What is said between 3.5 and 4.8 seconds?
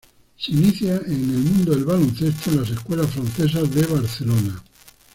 de Barcelona.